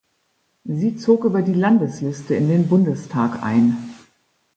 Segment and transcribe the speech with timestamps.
[0.65, 3.93] Sie zog über die Landesliste in den Bundestag ein.